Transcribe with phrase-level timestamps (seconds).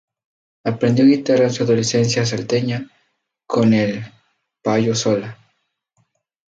[0.63, 2.89] Aprendió guitarra en su adolescencia salteña
[3.45, 4.03] con el
[4.63, 5.37] Payo Solá.